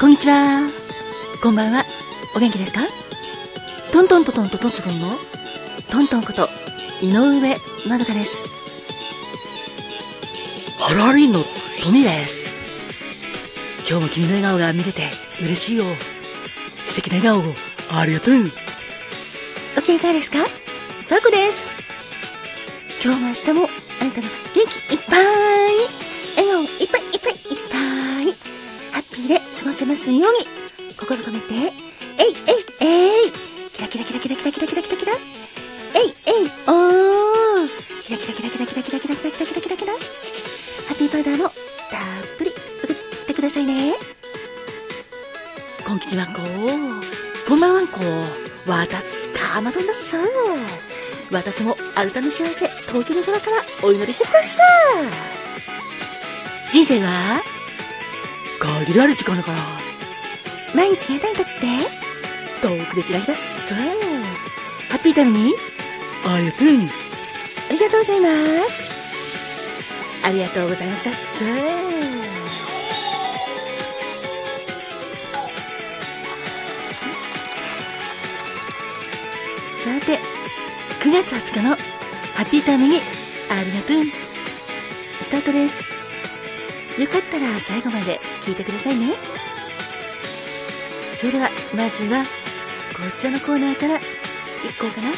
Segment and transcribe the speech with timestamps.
[0.00, 0.70] こんにちは。
[1.42, 1.84] こんばんは。
[2.36, 2.82] お元気ですか？
[3.92, 5.08] トントントントントントントンの
[5.90, 6.48] トントンこと
[7.02, 7.56] 井上
[7.88, 8.48] まどかです。
[10.78, 11.40] ハラリンの
[11.82, 12.48] トミです。
[13.90, 15.10] 今日も君の笑顔が見れて
[15.42, 15.84] 嬉しいよ。
[16.86, 17.54] 素敵な笑顔を
[18.00, 18.34] ありがとう。
[19.76, 20.38] お気いかがですか？
[20.38, 21.76] ファクです。
[23.04, 23.68] 今日も明日も
[24.00, 25.24] あなたの元気いっぱい
[26.36, 26.62] 笑顔
[29.28, 30.96] で過ごせますように。
[30.96, 33.32] 心込めて、えいえいえい。
[33.72, 35.12] キラキラキラキラキラキラキラキラキラ。
[35.94, 36.50] えいえい。
[36.66, 37.68] おー。
[38.02, 39.60] キラキラキラキラキラキラキラキラキラキラ。
[39.60, 39.98] キラキラハ
[40.94, 41.52] ッピーパウダーもたっ
[42.38, 42.50] ぷり。
[42.50, 43.94] 受け取ってくださいね。
[45.86, 46.40] こんきちはんこ
[47.46, 48.00] こんばんはんこ
[48.66, 50.18] わたすかまどんだっさ
[51.30, 54.48] 私も新たな幸せ、東京の空からお祈りしてくださ
[56.68, 56.72] い。
[56.72, 57.42] 人生は
[58.58, 59.58] 限られる時間だから。
[60.74, 61.52] 毎日やりたいんだって？
[62.60, 63.74] 遠くでちらひだっさ
[64.90, 65.54] ハッピータイムに？
[66.26, 66.68] ありがとう。
[66.68, 68.26] ありがとうございま
[68.68, 70.26] す。
[70.26, 71.16] ありがとうございましたさ
[80.04, 80.18] て、
[81.00, 81.76] 9月20日の
[82.34, 82.96] ハッピータイムに
[83.50, 84.04] ありがとう。
[85.22, 85.84] スタートです。
[86.98, 89.12] よかったら最後まで聞いてくださいね。
[91.16, 92.28] それでは、まずは、こ
[93.16, 94.00] ちらのコーナーから行
[94.80, 95.08] こうかな。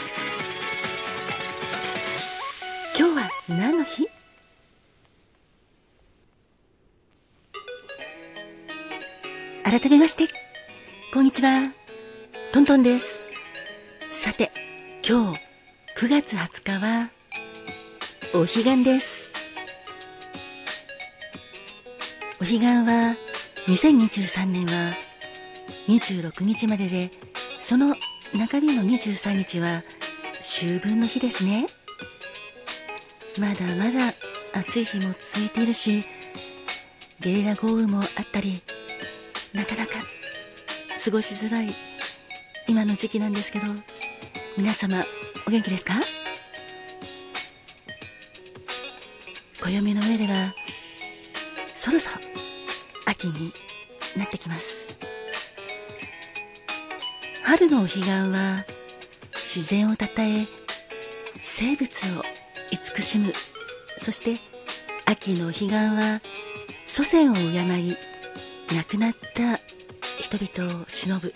[2.98, 4.08] 今日は何の日？
[9.64, 10.28] 改めまして、
[11.14, 11.72] こんにちは。
[12.52, 13.26] トントンです。
[14.10, 14.52] さて、
[15.06, 15.40] 今日
[15.96, 17.10] 9月20日は、
[18.34, 19.29] お彼岸です。
[22.40, 23.16] お彼岸は、
[23.66, 24.94] 2023年は、
[25.88, 27.10] 26日までで、
[27.58, 27.94] その
[28.34, 29.82] 中日の23日は、
[30.38, 31.66] 秋分の日ですね。
[33.38, 34.14] まだまだ
[34.54, 36.04] 暑い日も続いているし、
[37.20, 38.62] ゲリラ豪雨もあったり、
[39.52, 39.92] なかなか
[41.04, 41.74] 過ごしづらい
[42.66, 43.66] 今の時期なんですけど、
[44.56, 45.04] 皆様
[45.46, 45.94] お元気ですか？
[49.60, 50.54] 暦の上では
[51.80, 52.16] そろそろ
[53.06, 53.54] 秋に
[54.14, 54.98] なってきます。
[57.42, 58.66] 春のお彼岸は
[59.36, 60.46] 自然をたたえ
[61.42, 62.22] 生物を
[62.70, 63.32] 慈しむ。
[63.96, 64.42] そして
[65.06, 66.20] 秋のお彼岸は
[66.84, 67.96] 祖先を敬い
[68.76, 69.56] 亡くなった
[70.18, 71.32] 人々を忍ぶ。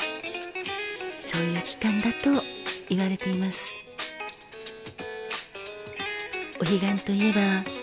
[1.24, 2.44] そういう期間だと
[2.90, 3.66] 言われています。
[6.60, 7.73] お彼岸といえば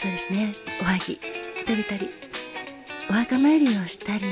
[0.00, 0.54] そうですね。
[0.80, 1.18] おはぎ。
[1.66, 2.08] 食べたり。
[3.10, 4.22] お墓参りをしたり。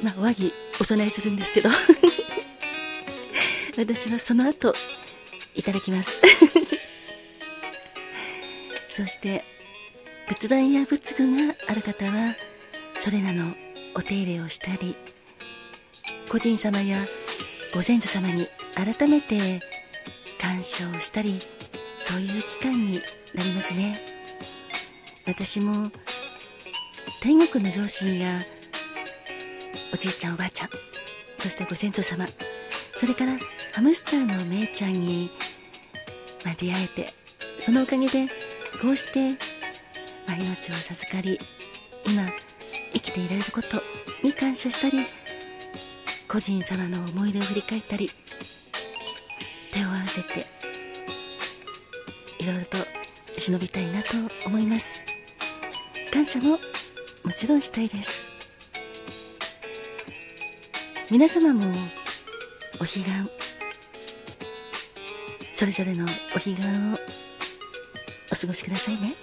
[0.00, 1.70] まあおはぎお供えするんですけど。
[3.76, 4.76] 私はその後
[5.56, 6.22] いただきます。
[8.88, 9.44] そして
[10.28, 12.36] 仏壇や仏具がある方は
[12.94, 13.56] それらの
[13.94, 14.94] お手入れをしたり
[16.28, 17.04] 個人様や
[17.72, 19.60] ご先祖様に改めて
[20.40, 21.40] 感謝をしたり
[21.98, 23.02] そういう期間に
[23.34, 24.07] なりますね。
[25.28, 25.90] 私も
[27.20, 28.40] 天国の両親や
[29.92, 30.70] おじいちゃんおばあちゃん
[31.36, 32.26] そしてご先祖様
[32.94, 33.36] それから
[33.74, 35.30] ハムスターのめいちゃんに、
[36.46, 37.12] まあ、出会えて
[37.58, 38.26] そのおかげで
[38.80, 39.32] こうして、
[40.26, 41.38] まあ、命を授かり
[42.06, 42.26] 今
[42.94, 43.82] 生きていられること
[44.26, 45.04] に感謝したり
[46.26, 48.10] 個人様の思い出を振り返ったり
[49.74, 50.46] 手を合わせて
[52.38, 52.78] いろいろと
[53.38, 54.14] 忍びたいなと
[54.46, 55.07] 思います。
[56.12, 56.58] 感謝も
[57.24, 58.32] もちろんしたいです。
[61.10, 61.72] 皆様も
[62.76, 63.04] お彼岸
[65.52, 66.64] それぞれのお彼岸を
[68.32, 69.14] お過ごしくださいね。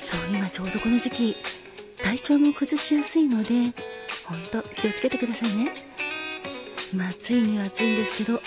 [0.00, 1.36] そう今ちょうどこの時期
[2.02, 3.74] 体調も崩しやすいので
[4.24, 5.72] 本当気をつけてくださいね。
[6.94, 8.42] まあ暑いには暑いんですけどやっ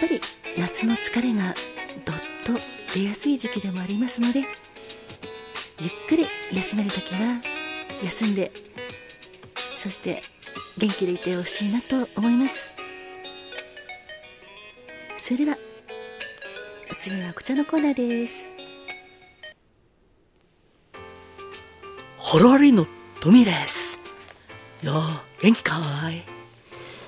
[0.00, 0.20] ぱり
[0.58, 1.54] 夏の疲れが
[2.04, 2.60] どっと
[2.94, 4.44] 出やすい時期でもありますので
[5.78, 7.40] ゆっくり休める時は
[8.02, 8.50] 休んで
[9.78, 10.22] そして
[10.78, 12.74] 元気でいてほしいなと思います。
[15.20, 15.58] それでは
[17.00, 18.48] 次はこちらのコーナーです。
[22.16, 22.86] ホロリの
[23.20, 23.98] トミです。
[24.82, 24.92] よ
[25.40, 25.78] 元気か
[26.10, 26.24] い。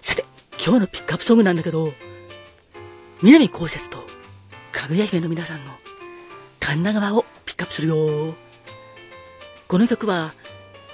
[0.00, 0.24] さて
[0.62, 1.92] 今日のピックアップソングなんだけど
[3.22, 3.98] 南こうせつと
[4.72, 5.72] かぐや姫の皆さんの
[6.60, 8.47] 神田川をピックアップするよ。
[9.68, 10.32] この曲は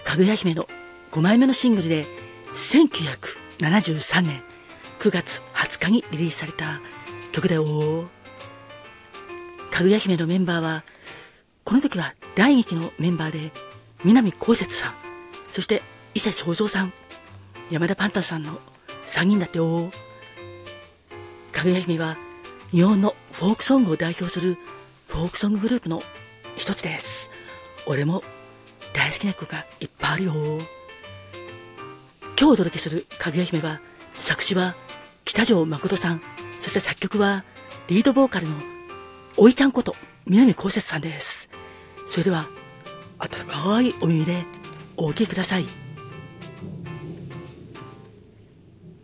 [0.02, 0.66] かぐや姫の
[1.12, 2.06] 5枚目のシングルで
[2.52, 4.42] 1973年
[4.98, 6.80] 9月20日にリリースされた
[7.30, 8.08] 曲だよ。
[9.70, 10.82] かぐや姫のメンバーは、
[11.62, 13.52] この時は第2期のメンバーで、
[14.02, 14.94] 南こうせつさん、
[15.48, 15.80] そして
[16.14, 16.92] 伊勢正蔵さん、
[17.70, 18.58] 山田パンタンさんの
[19.06, 19.92] 3人だってよ。
[21.52, 22.16] かぐや姫は
[22.72, 24.58] 日本のフォークソングを代表する
[25.06, 26.02] フォークソンググループの
[26.56, 27.30] 一つです。
[27.86, 28.24] 俺も
[29.14, 30.32] 好きな曲がいっぱいあるよ。
[32.36, 33.80] 今日お届けするかぐや姫は
[34.14, 34.74] 作詞は
[35.24, 36.22] 北条誠さん、
[36.58, 37.44] そして作曲は
[37.86, 38.56] リードボーカルの
[39.36, 39.94] おいちゃんこと
[40.26, 41.48] 南こうせつさんです。
[42.08, 42.48] それでは
[43.20, 44.44] 温かいお耳で
[44.96, 45.66] お聴きください。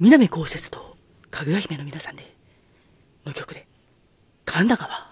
[0.00, 0.96] 南こうせつと
[1.30, 2.34] かぐや姫の皆さんで
[3.24, 3.68] の曲で
[4.44, 5.09] 神田川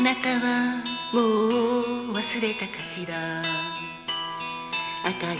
[0.00, 0.82] あなたは
[1.12, 3.42] もう忘れたかしら。
[5.04, 5.38] 赤い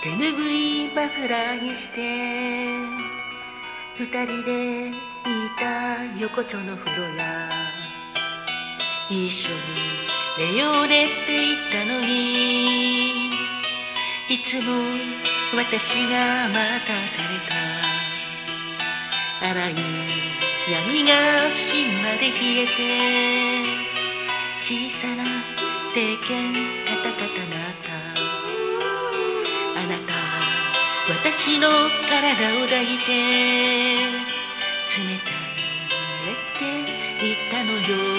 [0.00, 2.68] 手ぬぐいマフラーにして。
[3.98, 4.92] 二人でい
[5.58, 7.50] た横丁の風呂や
[9.10, 9.56] 一緒に
[10.52, 13.30] 寝ようねって言ったのに。
[14.28, 14.70] いつも
[15.56, 17.40] 私が待たされ
[19.42, 19.48] た。
[19.50, 19.74] 荒い
[20.66, 22.72] 闇が芯まで冷えて
[24.62, 25.44] 小さな
[25.88, 26.54] 政権
[26.86, 27.92] カタカタなった。
[29.78, 30.18] あなたは
[31.22, 31.68] 私の
[32.08, 33.12] 体を抱いて
[33.92, 36.64] 冷たいって
[37.20, 38.13] 言ったのよ。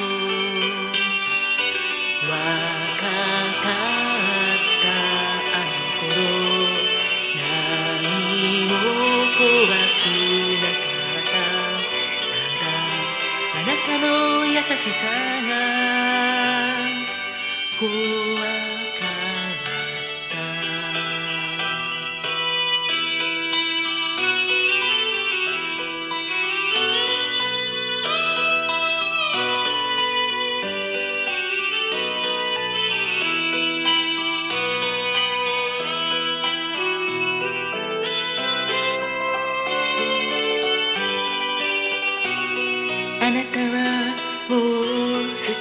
[14.75, 15.05] の優しさ
[15.47, 15.55] が
[17.79, 18.74] 怖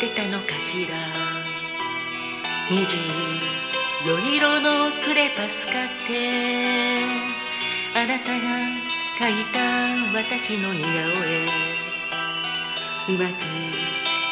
[0.09, 0.97] てたのかしら。
[2.69, 7.05] 24色のクレパス買って。
[7.95, 8.43] あなたが
[9.19, 11.47] 描いた私の似顔絵。
[13.09, 13.45] うまく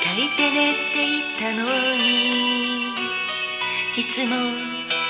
[0.02, 1.64] 描いてねって言ったの
[1.96, 2.92] に。
[3.96, 4.36] いつも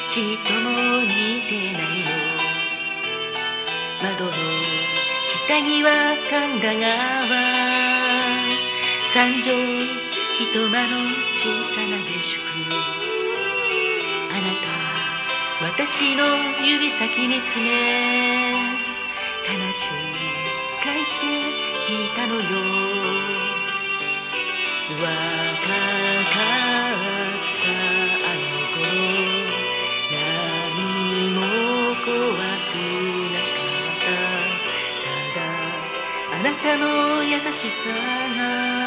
[0.09, 2.11] ちっとも似てないの。
[4.03, 4.33] 窓の
[5.25, 7.93] 下には神田川。
[9.13, 10.02] 三畳
[10.39, 10.97] 一間の
[11.35, 12.41] 小さな下宿
[14.31, 14.67] あなた。
[14.67, 16.25] は私の
[16.67, 17.71] 指先に詰め
[19.47, 19.89] 悲しい。
[20.83, 21.29] 書いて
[21.87, 22.43] 聞いたのよ。
[24.99, 25.69] 若か
[26.13, 27.69] った
[28.25, 28.83] あの頃。
[30.11, 31.41] 何も
[32.03, 32.75] 怖く
[33.33, 33.53] なか
[33.83, 34.11] った。
[35.35, 35.45] ただ
[36.33, 37.87] あなたの優しさ
[38.35, 38.82] が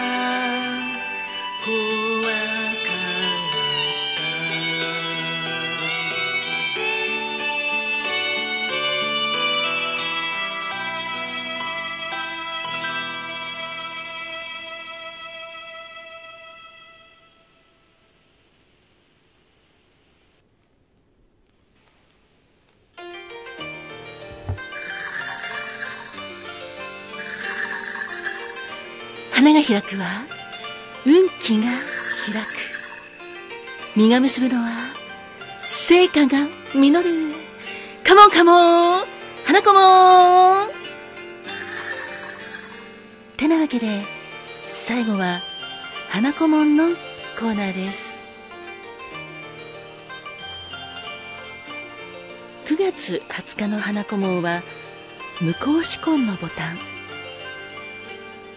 [29.45, 29.95] 花が開く。
[29.99, 30.07] わ
[31.05, 32.47] 運気が開く。
[33.95, 34.91] 実が結ぶのは
[35.63, 37.35] 成果が実る。
[38.03, 39.05] カモンカモン。
[39.45, 40.71] 花子も
[43.37, 44.01] てなわけで
[44.65, 45.41] 最後は
[46.09, 46.85] 花子もんの
[47.39, 48.19] コーナーです。
[52.65, 54.63] 9月20日の花子門は
[55.39, 56.94] 向こう志向のボタン。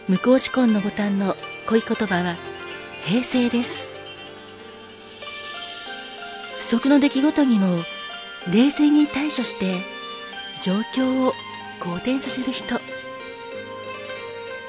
[0.08, 1.36] 向こう志向のボタンの
[1.66, 2.36] 恋言葉は
[3.04, 3.90] 平成です。
[6.60, 7.78] 不測の出来事にも
[8.50, 9.76] 冷静に対処して
[10.62, 11.34] 状況を
[11.80, 12.80] 好転させる人。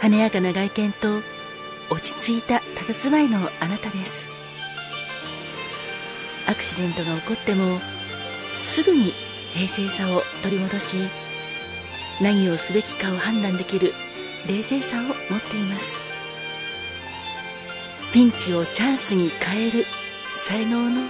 [0.01, 1.21] 華やかな外見と
[1.89, 4.33] 落ち着いた佇まいのあなたです。
[6.47, 7.79] アクシデントが起こっても
[8.49, 9.13] すぐに
[9.57, 10.97] 冷静さを取り戻し
[12.21, 13.93] 何をすべきかを判断できる
[14.47, 16.03] 冷静さを持っています。
[18.13, 19.85] ピンチをチャンスに変える
[20.35, 21.01] 才能の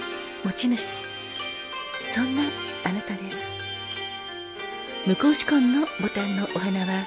[0.44, 1.04] 持ち主。
[2.14, 2.42] そんな
[2.84, 3.50] あなたです。
[5.06, 7.04] 向こう志根のボタンのお花は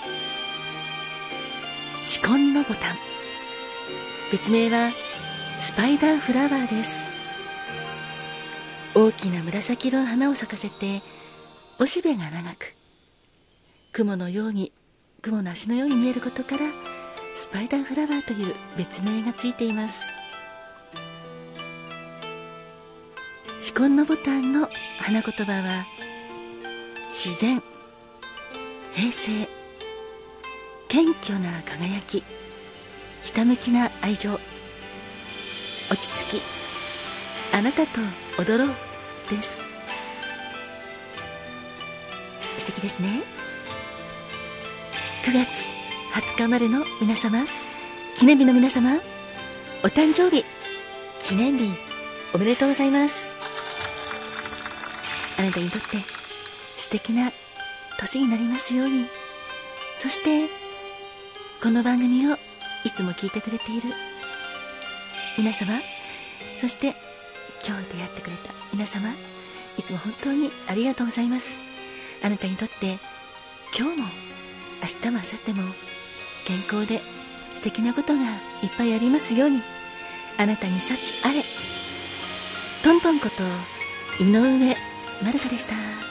[2.03, 2.95] 志根のボタン。
[4.31, 4.89] 別名は
[5.59, 7.11] スパイダーフラワーです。
[8.95, 11.01] 大きな紫色の花を咲かせて
[11.79, 12.75] おしべが長く
[13.91, 14.71] 雲のように
[15.23, 16.65] 雲の足のように見えることから
[17.33, 20.03] スパイダーフラワーという別名がついています。
[23.59, 24.67] 紫根のボタンの
[24.99, 25.85] 花言葉は
[27.07, 27.63] 自然
[28.91, 29.47] 平静
[30.89, 32.21] 謙虚な輝き
[33.23, 34.33] ひたむきな愛情
[35.89, 36.41] 落ち着き
[37.53, 38.01] あなたと
[38.37, 38.75] 踊ろう
[39.29, 39.63] です。
[42.57, 43.23] 素敵ですね。
[45.23, 45.71] 9月
[46.11, 47.45] 20日までの皆様
[48.17, 48.97] 記念日の皆様
[49.81, 50.43] お誕生日
[51.19, 51.71] 記念日
[52.33, 53.31] おめでとうございます。
[55.39, 55.97] あなたにとって
[56.75, 57.31] 素敵な
[58.01, 59.05] 年になりますように。
[59.95, 60.49] そして
[61.61, 62.35] この番組を
[62.83, 63.93] いつも聞いてくれている
[65.37, 65.79] 皆様
[66.59, 66.95] そして
[67.65, 69.09] 今日出会ってくれた皆様
[69.77, 71.61] いつも本当にありがとうございます。
[72.21, 72.97] あなたにとって
[73.79, 74.32] 今日も
[74.83, 75.23] 明日も明後
[75.53, 75.73] 日も
[76.45, 76.99] 健康で
[77.55, 78.21] 素敵なことが
[78.61, 79.61] いっぱいありますように。
[80.37, 81.41] あなたに幸あれ。
[82.83, 83.43] トントンこと
[84.21, 84.75] 井上
[85.23, 85.93] まるかでした。